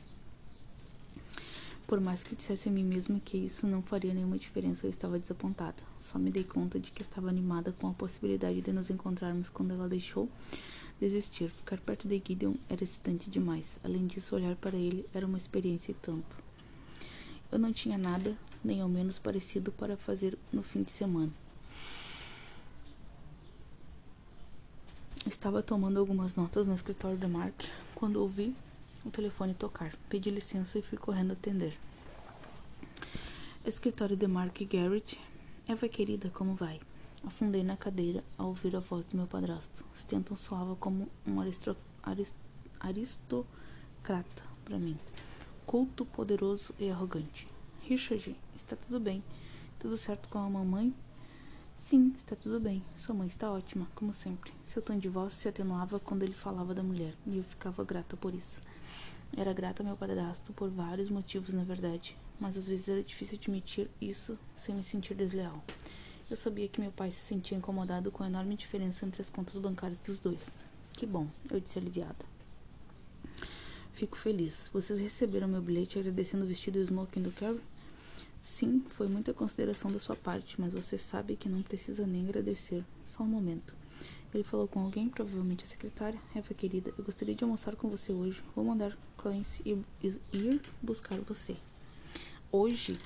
Por 1.84 2.00
mais 2.00 2.22
que 2.22 2.37
dissesse 2.37 2.68
a 2.68 2.72
mim 2.72 2.84
mesmo 2.84 3.20
que 3.20 3.37
isso 3.37 3.66
não 3.66 3.82
faria 3.82 4.14
nenhuma 4.14 4.38
diferença, 4.38 4.87
eu 4.87 4.90
estava 4.90 5.18
desapontada. 5.18 5.82
Só 6.00 6.18
me 6.20 6.30
dei 6.30 6.44
conta 6.44 6.78
de 6.78 6.92
que 6.92 7.02
estava 7.02 7.28
animada 7.28 7.72
com 7.72 7.88
a 7.88 7.92
possibilidade 7.92 8.61
de 8.61 8.72
nos 8.72 8.88
encontrarmos 8.88 9.49
quando 9.49 9.72
ela 9.72 9.88
deixou 9.88 10.28
desistir. 11.00 11.50
Ficar 11.50 11.78
perto 11.78 12.06
de 12.06 12.22
Gideon 12.25 12.54
era 12.68 12.84
excitante 12.84 13.28
demais. 13.28 13.80
Além 13.82 14.06
disso, 14.06 14.37
olhar 14.37 14.54
para 14.54 14.76
ele 14.76 15.04
era 15.12 15.26
uma 15.26 15.38
experiência 15.38 15.90
e 15.90 15.94
tanto. 15.94 16.51
Eu 17.52 17.59
não 17.59 17.71
tinha 17.71 17.99
nada, 17.99 18.35
nem 18.64 18.80
ao 18.80 18.88
menos 18.88 19.18
parecido, 19.18 19.71
para 19.71 19.94
fazer 19.94 20.38
no 20.50 20.62
fim 20.62 20.82
de 20.82 20.90
semana. 20.90 21.30
Estava 25.26 25.62
tomando 25.62 26.00
algumas 26.00 26.35
notas 26.35 26.66
no 26.66 26.75
escritório 26.75 27.18
de 27.18 27.26
Mark 27.26 27.54
quando 27.94 28.16
ouvi 28.16 28.56
o 29.04 29.11
telefone 29.11 29.52
tocar. 29.52 29.94
Pedi 30.09 30.30
licença 30.30 30.78
e 30.78 30.82
fui 30.82 30.97
correndo 30.97 31.35
atender. 31.35 31.78
Escritório 33.66 34.16
de 34.16 34.26
Mark 34.26 34.59
Garrett. 34.62 35.21
Eva 35.68 35.87
querida, 35.88 36.30
como 36.30 36.54
vai? 36.54 36.80
Afundei 37.23 37.62
na 37.62 37.76
cadeira 37.76 38.25
ao 38.38 38.49
ouvir 38.49 38.75
a 38.75 38.80
voz 38.80 39.04
do 39.04 39.16
meu 39.16 39.26
padrasto. 39.26 39.85
Stanton 39.94 40.37
soava 40.37 40.75
como 40.76 41.06
um 41.26 41.38
arist, 41.38 41.68
aristocrata 42.80 44.42
para 44.64 44.78
mim. 44.78 44.99
Culto, 45.73 46.05
poderoso 46.05 46.75
e 46.79 46.91
arrogante. 46.91 47.49
Richard, 47.85 48.37
está 48.55 48.76
tudo 48.76 49.00
bem? 49.00 49.25
Tudo 49.79 49.97
certo 49.97 50.29
com 50.29 50.37
a 50.38 50.47
mamãe? 50.47 50.95
Sim, 51.79 52.14
está 52.19 52.37
tudo 52.37 52.61
bem. 52.61 52.85
Sua 52.95 53.14
mãe 53.14 53.26
está 53.26 53.50
ótima, 53.50 53.88
como 53.95 54.12
sempre. 54.12 54.52
Seu 54.67 54.83
tom 54.83 54.99
de 54.99 55.09
voz 55.09 55.33
se 55.33 55.49
atenuava 55.49 55.99
quando 55.99 56.25
ele 56.25 56.35
falava 56.35 56.75
da 56.75 56.83
mulher, 56.83 57.14
e 57.26 57.38
eu 57.38 57.45
ficava 57.45 57.83
grata 57.85 58.19
por 58.19 58.35
isso. 58.35 58.61
Era 59.35 59.55
grata 59.55 59.83
ao 59.83 59.87
meu 59.87 59.97
padrasto 59.97 60.52
por 60.52 60.69
vários 60.69 61.09
motivos, 61.09 61.55
na 61.55 61.64
verdade, 61.64 62.19
mas 62.38 62.55
às 62.59 62.67
vezes 62.67 62.91
era 62.91 63.02
difícil 63.02 63.38
admitir 63.41 63.88
isso 63.99 64.38
sem 64.55 64.75
me 64.75 64.85
sentir 64.85 65.14
desleal. 65.14 65.64
Eu 66.29 66.37
sabia 66.37 66.69
que 66.69 66.83
meu 66.83 66.93
pai 66.93 67.11
se 67.11 67.21
sentia 67.21 67.57
incomodado 67.57 68.11
com 68.11 68.23
a 68.23 68.26
enorme 68.26 68.57
diferença 68.57 69.07
entre 69.07 69.23
as 69.23 69.31
contas 69.31 69.57
bancárias 69.57 69.99
dos 70.00 70.21
dois. 70.21 70.50
Que 70.93 71.07
bom, 71.07 71.29
eu 71.50 71.59
disse 71.59 71.79
aliviada. 71.79 72.31
Fico 73.92 74.16
feliz. 74.16 74.70
Vocês 74.72 74.99
receberam 74.99 75.46
meu 75.46 75.61
bilhete 75.61 75.99
agradecendo 75.99 76.44
o 76.44 76.49
vestido 76.49 76.78
e 76.78 76.82
o 76.82 76.84
smoking 76.84 77.22
do 77.22 77.32
Carrie? 77.32 77.61
Sim, 78.40 78.84
foi 78.88 79.06
muita 79.06 79.32
consideração 79.32 79.90
da 79.90 80.00
sua 80.00 80.16
parte, 80.16 80.61
mas 80.61 80.72
você 80.72 80.99
sabe 80.99 81.37
que 81.37 81.49
não 81.49 81.62
precisa 81.62 82.06
nem 82.06 82.25
agradecer. 82.25 82.84
Só 83.06 83.22
um 83.22 83.26
momento. 83.26 83.75
Ele 84.34 84.42
falou 84.42 84.66
com 84.66 84.80
alguém, 84.80 85.08
provavelmente 85.08 85.64
a 85.64 85.68
secretária. 85.68 86.18
Eva 86.34 86.54
querida, 86.54 86.92
eu 86.96 87.04
gostaria 87.04 87.34
de 87.34 87.44
almoçar 87.44 87.76
com 87.76 87.88
você 87.88 88.12
hoje. 88.12 88.42
Vou 88.56 88.64
mandar 88.64 88.96
Clancy 89.18 89.62
ir 90.32 90.61
buscar 90.82 91.18
você. 91.20 91.56
Hoje? 92.50 92.99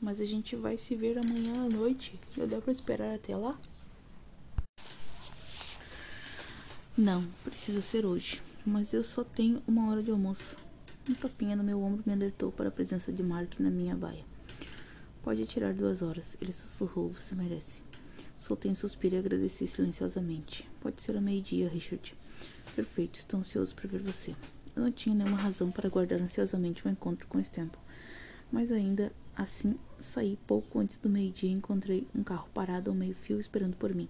Mas 0.00 0.20
a 0.20 0.24
gente 0.24 0.56
vai 0.56 0.76
se 0.76 0.94
ver 0.96 1.18
amanhã 1.18 1.66
à 1.66 1.68
noite. 1.68 2.18
Eu 2.36 2.46
dá 2.46 2.60
pra 2.60 2.72
esperar 2.72 3.14
até 3.14 3.36
lá? 3.36 3.58
Não, 6.96 7.24
precisa 7.44 7.82
ser 7.82 8.06
hoje. 8.06 8.42
Mas 8.66 8.92
eu 8.92 9.00
só 9.00 9.22
tenho 9.22 9.62
uma 9.64 9.88
hora 9.88 10.02
de 10.02 10.10
almoço. 10.10 10.56
Um 11.08 11.14
tapinha 11.14 11.54
no 11.54 11.62
meu 11.62 11.80
ombro 11.80 12.02
me 12.04 12.12
alertou 12.12 12.50
para 12.50 12.68
a 12.68 12.72
presença 12.72 13.12
de 13.12 13.22
Mark 13.22 13.60
na 13.60 13.70
minha 13.70 13.94
baia. 13.94 14.24
Pode 15.22 15.46
tirar 15.46 15.72
duas 15.72 16.02
horas, 16.02 16.36
ele 16.40 16.50
sussurrou, 16.50 17.08
você 17.08 17.32
merece. 17.36 17.80
Soltei 18.40 18.68
um 18.68 18.74
suspiro 18.74 19.14
e 19.14 19.18
agradeci 19.18 19.68
silenciosamente. 19.68 20.68
Pode 20.80 21.00
ser 21.00 21.14
ao 21.14 21.22
meio-dia, 21.22 21.68
Richard. 21.68 22.12
Perfeito, 22.74 23.20
estou 23.20 23.38
ansioso 23.38 23.72
para 23.72 23.88
ver 23.88 24.02
você. 24.02 24.34
Eu 24.74 24.82
não 24.82 24.90
tinha 24.90 25.14
nenhuma 25.14 25.36
razão 25.38 25.70
para 25.70 25.86
aguardar 25.86 26.20
ansiosamente 26.20 26.84
o 26.84 26.88
um 26.88 26.92
encontro 26.92 27.28
com 27.28 27.38
Stanton. 27.38 27.78
Mas 28.50 28.72
ainda 28.72 29.12
assim, 29.36 29.78
saí 29.96 30.36
pouco 30.44 30.80
antes 30.80 30.98
do 30.98 31.08
meio-dia 31.08 31.50
e 31.50 31.52
encontrei 31.52 32.08
um 32.12 32.24
carro 32.24 32.48
parado 32.52 32.90
ao 32.90 32.96
meio-fio 32.96 33.38
esperando 33.38 33.76
por 33.76 33.94
mim. 33.94 34.08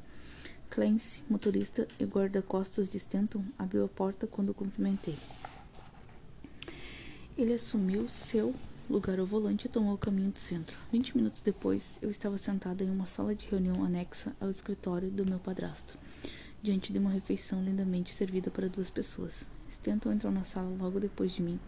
Clancy, 0.71 1.23
motorista 1.29 1.87
e 1.99 2.05
guarda-costas 2.05 2.89
de 2.89 2.97
Stanton, 2.99 3.45
abriu 3.59 3.85
a 3.85 3.89
porta 3.89 4.27
quando 4.27 4.51
o 4.51 4.55
cumprimentei. 4.55 5.17
Ele 7.37 7.55
assumiu 7.55 8.09
seu 8.09 8.55
lugar 8.89 9.19
ao 9.19 9.27
volante 9.27 9.67
e 9.67 9.71
tomou 9.71 9.95
o 9.95 9.99
caminho 9.99 10.31
do 10.31 10.39
centro. 10.39 10.77
Vinte 10.93 11.17
minutos 11.17 11.41
depois, 11.41 11.99
eu 12.01 12.11
estava 12.11 12.39
sentada 12.39 12.85
em 12.85 12.91
uma 12.91 13.07
sala 13.07 13.35
de 13.35 13.47
reunião 13.47 13.85
anexa 13.85 14.35
ao 14.41 14.51
escritório 14.51 15.11
do 15.11 15.27
meu 15.27 15.39
padrasto, 15.39 15.99
diante 16.63 16.93
de 16.93 16.99
uma 16.99 17.11
refeição 17.11 17.63
lindamente 17.63 18.13
servida 18.13 18.51
para 18.51 18.69
duas 18.69 18.91
pessoas. 18.91 19.47
Stanton 19.69 20.13
entrou 20.13 20.33
na 20.33 20.45
sala 20.45 20.75
logo 20.79 21.01
depois 21.01 21.33
de 21.33 21.43
mim, 21.43 21.59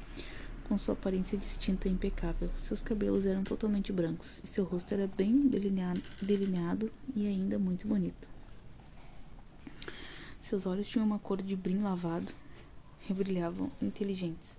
com 0.68 0.78
sua 0.78 0.94
aparência 0.94 1.36
distinta 1.36 1.88
e 1.88 1.92
impecável. 1.92 2.50
Seus 2.56 2.82
cabelos 2.82 3.26
eram 3.26 3.42
totalmente 3.42 3.92
brancos 3.92 4.40
e 4.44 4.46
seu 4.46 4.64
rosto 4.64 4.92
era 4.92 5.06
bem 5.06 5.48
delineado, 5.48 6.02
delineado 6.22 6.92
e 7.16 7.26
ainda 7.26 7.58
muito 7.58 7.86
bonito. 7.88 8.37
Seus 10.40 10.66
olhos 10.66 10.88
tinham 10.88 11.06
uma 11.06 11.18
cor 11.18 11.42
de 11.42 11.54
brim 11.56 11.82
lavado 11.82 12.32
e 13.08 13.12
brilhavam 13.12 13.70
inteligentes. 13.82 14.56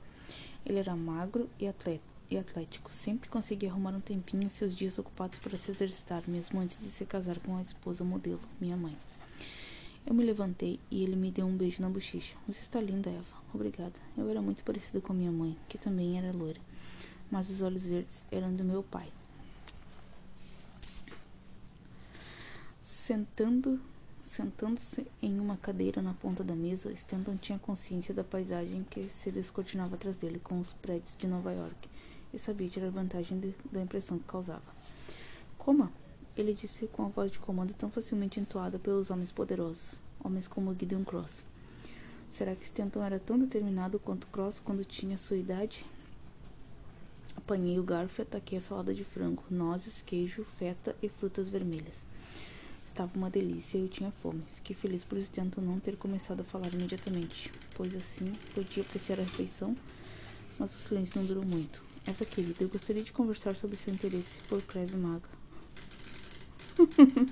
Ele 0.65 0.79
era 0.79 0.95
magro 0.95 1.49
e 1.59 1.67
atleta 1.67 2.09
e 2.29 2.37
atlético. 2.37 2.91
Sempre 2.91 3.29
conseguia 3.29 3.69
arrumar 3.69 3.91
um 3.91 4.01
tempinho 4.01 4.43
em 4.43 4.49
seus 4.49 4.75
dias 4.75 4.99
ocupados 4.99 5.39
para 5.39 5.57
se 5.57 5.71
exercitar, 5.71 6.23
mesmo 6.27 6.59
antes 6.59 6.79
de 6.79 6.89
se 6.89 7.05
casar 7.05 7.39
com 7.39 7.57
a 7.57 7.61
esposa 7.61 8.03
modelo, 8.03 8.41
minha 8.59 8.77
mãe. 8.77 8.95
Eu 10.05 10.13
me 10.13 10.23
levantei 10.23 10.79
e 10.89 11.03
ele 11.03 11.15
me 11.15 11.31
deu 11.31 11.45
um 11.45 11.55
beijo 11.55 11.81
na 11.81 11.89
bochecha. 11.89 12.35
Você 12.47 12.61
está 12.61 12.79
linda, 12.79 13.09
Eva. 13.09 13.39
Obrigada. 13.53 13.93
Eu 14.17 14.29
era 14.29 14.41
muito 14.41 14.63
parecida 14.63 15.01
com 15.01 15.13
minha 15.13 15.31
mãe, 15.31 15.57
que 15.67 15.77
também 15.77 16.17
era 16.17 16.31
loira, 16.31 16.59
mas 17.31 17.49
os 17.49 17.61
olhos 17.61 17.83
verdes 17.83 18.23
eram 18.31 18.55
do 18.55 18.63
meu 18.63 18.83
pai. 18.83 19.11
Sentando 22.81 23.81
Sentando-se 24.29 25.07
em 25.23 25.39
uma 25.39 25.57
cadeira 25.57 26.03
na 26.03 26.13
ponta 26.13 26.43
da 26.43 26.55
mesa, 26.55 26.91
Stanton 26.91 27.35
tinha 27.35 27.57
consciência 27.57 28.13
da 28.13 28.23
paisagem 28.23 28.85
que 28.87 29.09
se 29.09 29.31
descortinava 29.31 29.95
atrás 29.95 30.15
dele 30.17 30.37
com 30.37 30.59
os 30.59 30.71
prédios 30.71 31.17
de 31.17 31.25
Nova 31.25 31.51
York 31.51 31.89
e 32.31 32.37
sabia 32.37 32.69
tirar 32.69 32.91
vantagem 32.91 33.39
de, 33.39 33.55
da 33.71 33.81
impressão 33.81 34.19
que 34.19 34.25
causava. 34.25 34.61
Coma, 35.57 35.91
ele 36.37 36.53
disse 36.53 36.85
com 36.85 37.05
a 37.05 37.07
voz 37.07 37.31
de 37.31 37.39
comando 37.39 37.73
tão 37.73 37.89
facilmente 37.89 38.39
entoada 38.39 38.77
pelos 38.77 39.09
homens 39.09 39.31
poderosos, 39.31 39.95
homens 40.23 40.47
como 40.47 40.75
Gideon 40.77 41.03
Cross. 41.03 41.43
Será 42.29 42.55
que 42.55 42.65
Stanton 42.65 43.03
era 43.03 43.17
tão 43.17 43.39
determinado 43.39 43.97
quanto 43.97 44.27
Cross 44.27 44.61
quando 44.63 44.85
tinha 44.85 45.17
sua 45.17 45.37
idade? 45.37 45.83
Apanhei 47.35 47.79
o 47.79 47.83
garfo 47.83 48.21
e 48.21 48.23
ataquei 48.23 48.59
a 48.59 48.61
salada 48.61 48.93
de 48.93 49.03
frango, 49.03 49.41
nozes, 49.49 50.03
queijo, 50.03 50.43
feta 50.43 50.95
e 51.01 51.09
frutas 51.09 51.49
vermelhas. 51.49 52.08
Estava 52.89 53.15
uma 53.15 53.29
delícia 53.29 53.77
e 53.77 53.81
eu 53.81 53.87
tinha 53.87 54.09
fome. 54.11 54.41
Fiquei 54.55 54.75
feliz 54.75 55.03
por 55.03 55.19
Stanton 55.19 55.61
não 55.61 55.79
ter 55.79 55.95
começado 55.95 56.41
a 56.41 56.43
falar 56.43 56.73
imediatamente, 56.73 57.51
pois 57.75 57.95
assim 57.95 58.25
podia 58.55 58.81
apreciar 58.81 59.19
a 59.19 59.23
refeição, 59.23 59.77
mas 60.57 60.73
o 60.73 60.79
silêncio 60.79 61.21
não 61.21 61.27
durou 61.27 61.45
muito. 61.45 61.83
Eva 62.07 62.25
querida, 62.25 62.63
eu 62.63 62.67
gostaria 62.67 63.03
de 63.03 63.13
conversar 63.13 63.55
sobre 63.55 63.77
seu 63.77 63.93
interesse 63.93 64.39
por 64.47 64.59
Creve 64.63 64.97
Maga. 64.97 65.29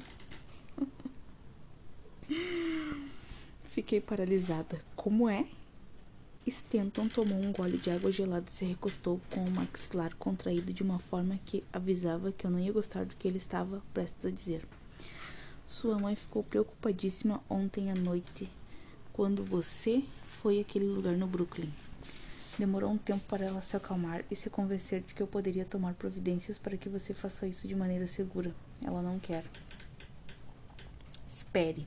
Fiquei 3.71 3.99
paralisada. 3.99 4.79
Como 4.95 5.27
é? 5.27 5.47
Stanton 6.45 7.07
tomou 7.07 7.39
um 7.39 7.51
gole 7.51 7.79
de 7.79 7.89
água 7.89 8.11
gelada 8.11 8.45
e 8.47 8.53
se 8.53 8.63
recostou 8.63 9.19
com 9.31 9.43
o 9.43 9.51
maxilar 9.51 10.15
contraído 10.17 10.71
de 10.71 10.83
uma 10.83 10.99
forma 10.99 11.39
que 11.47 11.63
avisava 11.73 12.31
que 12.31 12.45
eu 12.45 12.51
não 12.51 12.59
ia 12.59 12.71
gostar 12.71 13.05
do 13.05 13.15
que 13.15 13.27
ele 13.27 13.39
estava 13.39 13.81
prestes 13.91 14.23
a 14.23 14.29
dizer. 14.29 14.61
Sua 15.67 15.99
mãe 15.99 16.15
ficou 16.15 16.43
preocupadíssima 16.43 17.43
ontem 17.49 17.91
à 17.91 17.93
noite, 17.93 18.49
quando 19.11 19.43
você 19.43 20.01
foi 20.41 20.61
àquele 20.61 20.85
lugar 20.85 21.17
no 21.17 21.27
Brooklyn. 21.27 21.69
Demorou 22.57 22.89
um 22.89 22.97
tempo 22.97 23.25
para 23.27 23.43
ela 23.43 23.61
se 23.61 23.75
acalmar 23.75 24.23
e 24.31 24.35
se 24.35 24.49
convencer 24.49 25.01
de 25.01 25.13
que 25.13 25.21
eu 25.21 25.27
poderia 25.27 25.65
tomar 25.65 25.93
providências 25.93 26.57
para 26.57 26.77
que 26.77 26.87
você 26.87 27.13
faça 27.13 27.45
isso 27.45 27.67
de 27.67 27.75
maneira 27.75 28.07
segura. 28.07 28.55
Ela 28.81 29.01
não 29.01 29.19
quer. 29.19 29.43
Espere. 31.27 31.85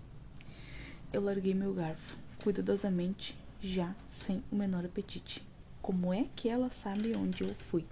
Eu 1.11 1.23
larguei 1.23 1.55
meu 1.55 1.73
garfo, 1.73 2.19
cuidadosamente, 2.45 3.35
já 3.63 3.95
sem 4.11 4.45
o 4.53 4.57
menor 4.57 4.85
apetite. 4.85 5.43
Como 5.81 6.13
é 6.13 6.27
que 6.37 6.51
ela 6.51 6.69
sabe 6.69 7.17
onde 7.17 7.45
eu 7.45 7.55
fui? 7.55 7.87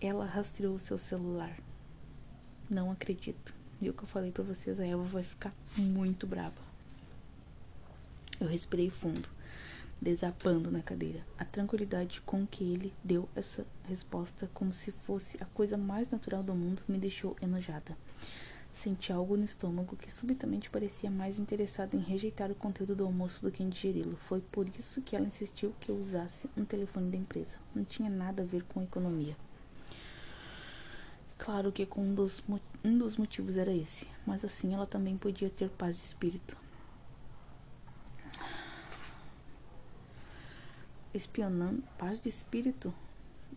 Ela 0.00 0.26
rastreou 0.26 0.76
seu 0.76 0.98
celular. 0.98 1.56
Não 2.68 2.90
acredito. 2.90 3.57
Viu 3.80 3.94
que 3.94 4.02
eu 4.02 4.08
falei 4.08 4.32
para 4.32 4.42
vocês? 4.42 4.80
A 4.80 4.86
Eva 4.86 5.04
vai 5.04 5.22
ficar 5.22 5.54
muito 5.76 6.26
brava. 6.26 6.68
Eu 8.40 8.48
respirei 8.48 8.90
fundo, 8.90 9.28
desabando 10.00 10.70
na 10.70 10.82
cadeira. 10.82 11.20
A 11.38 11.44
tranquilidade 11.44 12.20
com 12.22 12.44
que 12.44 12.64
ele 12.64 12.92
deu 13.04 13.28
essa 13.36 13.64
resposta, 13.84 14.50
como 14.52 14.74
se 14.74 14.90
fosse 14.90 15.36
a 15.40 15.44
coisa 15.46 15.76
mais 15.76 16.08
natural 16.10 16.42
do 16.42 16.54
mundo, 16.54 16.82
me 16.88 16.98
deixou 16.98 17.36
enojada. 17.40 17.96
Senti 18.72 19.12
algo 19.12 19.36
no 19.36 19.44
estômago 19.44 19.96
que 19.96 20.10
subitamente 20.10 20.70
parecia 20.70 21.10
mais 21.10 21.38
interessado 21.38 21.94
em 21.94 22.00
rejeitar 22.00 22.50
o 22.50 22.56
conteúdo 22.56 22.96
do 22.96 23.04
almoço 23.04 23.42
do 23.42 23.50
que 23.50 23.62
em 23.62 23.68
digeri-lo. 23.68 24.16
Foi 24.16 24.40
por 24.40 24.68
isso 24.68 25.02
que 25.02 25.14
ela 25.14 25.26
insistiu 25.26 25.74
que 25.80 25.88
eu 25.88 25.96
usasse 25.96 26.48
um 26.56 26.64
telefone 26.64 27.10
da 27.10 27.16
empresa. 27.16 27.58
Não 27.74 27.84
tinha 27.84 28.10
nada 28.10 28.42
a 28.42 28.46
ver 28.46 28.64
com 28.64 28.82
economia. 28.82 29.36
Claro 31.38 31.70
que 31.70 31.88
um 31.96 32.14
dos, 32.14 32.42
um 32.84 32.98
dos 32.98 33.16
motivos 33.16 33.56
era 33.56 33.72
esse, 33.72 34.06
mas 34.26 34.44
assim 34.44 34.74
ela 34.74 34.86
também 34.86 35.16
podia 35.16 35.48
ter 35.48 35.70
paz 35.70 35.96
de 35.96 36.04
espírito. 36.04 36.56
Espionando, 41.14 41.82
paz 41.96 42.20
de 42.20 42.28
espírito? 42.28 42.92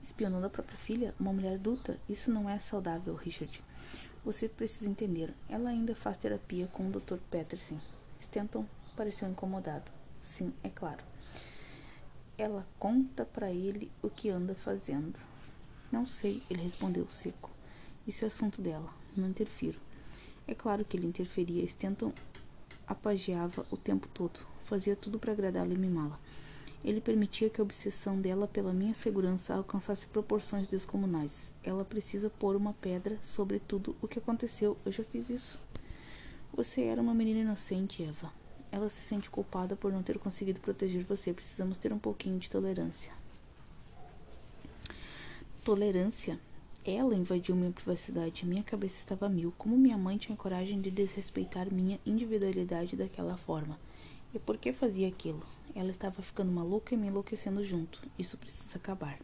Espionando 0.02 0.46
a 0.46 0.50
própria 0.50 0.78
filha, 0.78 1.14
uma 1.20 1.34
mulher 1.34 1.56
adulta? 1.56 2.00
Isso 2.08 2.32
não 2.32 2.50
é 2.50 2.60
saudável, 2.60 3.14
Richard. 3.16 3.62
Você 4.24 4.48
precisa 4.48 4.90
entender. 4.90 5.34
Ela 5.50 5.72
ainda 5.72 5.96
faz 5.96 6.18
terapia 6.18 6.68
com 6.68 6.88
o 6.88 6.92
Dr. 6.92 7.18
Peterson. 7.30 7.80
Stanton 8.20 8.66
pareceu 8.96 9.28
incomodado. 9.28 9.92
Sim, 10.22 10.54
é 10.64 10.70
claro. 10.70 11.04
Ela 12.38 12.66
conta 12.80 13.26
para 13.26 13.52
ele 13.52 13.92
o 14.02 14.10
que 14.10 14.30
anda 14.30 14.56
fazendo. 14.56 15.20
Não 15.92 16.06
sei, 16.06 16.42
ele 16.50 16.62
respondeu 16.62 17.10
seco. 17.10 17.50
Isso 18.08 18.26
é 18.26 18.28
assunto 18.28 18.62
dela. 18.62 18.94
Não 19.16 19.30
interfiro. 19.30 19.80
É 20.48 20.56
claro 20.56 20.84
que 20.84 20.98
ele 20.98 21.08
interferia. 21.08 21.64
Stanton 21.64 22.12
apageava 22.88 23.66
o 23.72 23.78
tempo 23.78 24.08
todo. 24.14 24.40
Fazia 24.64 24.96
tudo 24.96 25.20
para 25.20 25.32
agradá-la 25.32 25.74
e 25.74 25.78
mimá-la. 25.78 26.20
Ele 26.84 27.00
permitia 27.00 27.50
que 27.50 27.62
a 27.62 27.64
obsessão 27.64 28.20
dela 28.20 28.48
pela 28.48 28.74
minha 28.74 28.94
segurança 28.94 29.54
alcançasse 29.54 30.08
proporções 30.08 30.68
descomunais. 30.68 31.54
Ela 31.64 31.86
precisa 31.86 32.30
pôr 32.30 32.56
uma 32.56 32.74
pedra 32.74 33.20
sobre 33.22 33.60
tudo 33.60 33.96
o 34.02 34.08
que 34.08 34.18
aconteceu. 34.18 34.76
Eu 34.84 34.92
já 34.92 35.04
fiz 35.04 35.30
isso. 35.30 35.60
Você 36.54 36.82
era 36.82 37.02
uma 37.02 37.14
menina 37.14 37.42
inocente, 37.42 38.04
Eva. 38.04 38.34
Ela 38.72 38.90
se 38.90 39.02
sente 39.02 39.30
culpada 39.30 39.76
por 39.76 39.92
não 39.92 40.02
ter 40.02 40.18
conseguido 40.18 40.60
proteger 40.60 41.04
você. 41.04 41.32
Precisamos 41.32 41.78
ter 41.78 41.94
um 41.94 42.00
pouquinho 42.00 42.40
de 42.40 42.50
tolerância. 42.50 43.14
Tolerância? 45.64 46.40
Ela 46.84 47.14
invadiu 47.14 47.56
minha 47.56 47.72
privacidade. 47.72 48.44
Minha 48.44 48.64
cabeça 48.64 48.98
estava 48.98 49.30
mil. 49.30 49.54
Como 49.56 49.78
minha 49.78 50.00
mãe 50.00 50.18
tinha 50.18 50.36
coragem 50.36 50.82
de 50.82 50.90
desrespeitar 50.90 51.72
minha 51.72 52.00
individualidade 52.04 52.96
daquela 52.96 53.38
forma? 53.38 53.80
E 54.34 54.40
por 54.40 54.58
que 54.58 54.74
fazia 54.74 55.08
aquilo? 55.08 55.44
Ela 55.76 55.92
estava 55.92 56.24
ficando 56.24 56.52
maluca 56.52 56.96
e 56.96 56.98
me 56.98 57.06
enlouquecendo 57.06 57.64
junto. 57.64 58.02
Isso 58.18 58.36
precisa 58.36 58.78
acabar. 58.80 59.20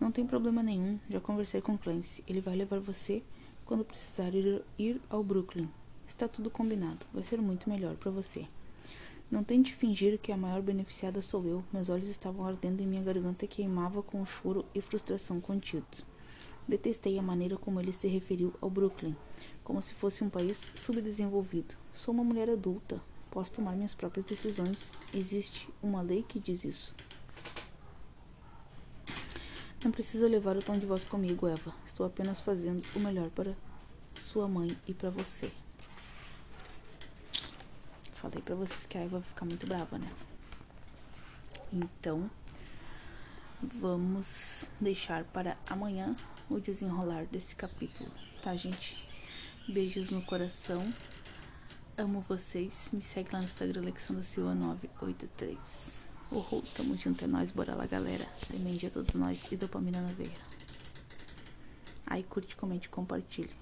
Não 0.00 0.10
tem 0.10 0.26
problema 0.26 0.60
nenhum. 0.60 0.98
Já 1.08 1.20
conversei 1.20 1.60
com 1.60 1.78
Clancy. 1.78 2.24
Ele 2.26 2.40
vai 2.40 2.56
levar 2.56 2.80
você 2.80 3.22
quando 3.64 3.84
precisar 3.84 4.34
ir, 4.34 4.60
ir 4.76 5.00
ao 5.08 5.22
Brooklyn. 5.22 5.68
Está 6.08 6.26
tudo 6.26 6.50
combinado. 6.50 7.06
Vai 7.14 7.22
ser 7.22 7.40
muito 7.40 7.70
melhor 7.70 7.94
para 7.94 8.10
você. 8.10 8.44
Não 9.30 9.44
tente 9.44 9.72
fingir 9.72 10.18
que 10.18 10.32
a 10.32 10.36
maior 10.36 10.62
beneficiada 10.62 11.22
sou 11.22 11.46
eu. 11.46 11.62
Meus 11.72 11.88
olhos 11.88 12.08
estavam 12.08 12.44
ardendo 12.44 12.82
e 12.82 12.86
minha 12.86 13.04
garganta 13.04 13.46
queimava 13.46 14.02
com 14.02 14.26
choro 14.26 14.64
e 14.74 14.80
frustração 14.80 15.40
contidos. 15.40 16.09
Detestei 16.70 17.18
a 17.18 17.22
maneira 17.22 17.56
como 17.56 17.80
ele 17.80 17.90
se 17.90 18.06
referiu 18.06 18.54
ao 18.60 18.70
Brooklyn, 18.70 19.16
como 19.64 19.82
se 19.82 19.92
fosse 19.92 20.22
um 20.22 20.30
país 20.30 20.70
subdesenvolvido. 20.72 21.74
Sou 21.92 22.14
uma 22.14 22.22
mulher 22.22 22.48
adulta, 22.48 23.02
posso 23.28 23.50
tomar 23.50 23.74
minhas 23.74 23.92
próprias 23.92 24.24
decisões. 24.24 24.92
Existe 25.12 25.68
uma 25.82 26.00
lei 26.00 26.22
que 26.22 26.38
diz 26.38 26.62
isso. 26.62 26.94
Não 29.82 29.90
precisa 29.90 30.28
levar 30.28 30.56
o 30.56 30.62
tom 30.62 30.78
de 30.78 30.86
voz 30.86 31.02
comigo, 31.02 31.48
Eva. 31.48 31.74
Estou 31.84 32.06
apenas 32.06 32.40
fazendo 32.40 32.86
o 32.94 33.00
melhor 33.00 33.30
para 33.30 33.56
sua 34.14 34.46
mãe 34.46 34.78
e 34.86 34.94
para 34.94 35.10
você. 35.10 35.50
Falei 38.14 38.40
para 38.42 38.54
vocês 38.54 38.86
que 38.86 38.96
a 38.96 39.00
Eva 39.00 39.18
vai 39.18 39.28
ficar 39.28 39.44
muito 39.44 39.66
brava, 39.66 39.98
né? 39.98 40.12
Então, 41.72 42.30
vamos 43.60 44.70
deixar 44.80 45.24
para 45.24 45.56
amanhã 45.68 46.14
o 46.50 46.60
desenrolar 46.60 47.26
desse 47.26 47.54
capítulo, 47.54 48.10
tá, 48.42 48.56
gente? 48.56 49.02
Beijos 49.68 50.10
no 50.10 50.20
coração. 50.22 50.80
Amo 51.96 52.20
vocês. 52.20 52.90
Me 52.92 53.00
segue 53.00 53.30
lá 53.32 53.38
no 53.38 53.44
Instagram, 53.44 53.82
Alexandra 53.82 54.24
Silva 54.24 54.54
983. 54.54 56.08
Uhul, 56.32 56.62
tamo 56.76 56.96
junto, 56.96 57.24
é 57.24 57.28
nóis, 57.28 57.52
bora 57.52 57.74
lá, 57.74 57.86
galera. 57.86 58.26
Semente 58.46 58.86
a 58.86 58.90
todos 58.90 59.14
nós 59.14 59.50
e 59.52 59.56
dopamina 59.56 60.00
na 60.00 60.08
veia. 60.08 60.32
Aí 62.04 62.24
curte, 62.24 62.56
comente, 62.56 62.88
compartilhe. 62.88 63.59